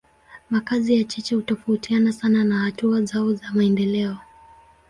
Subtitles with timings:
[0.49, 4.17] Makazi ya cheche hutofautiana sana na hatua zao za maendeleo.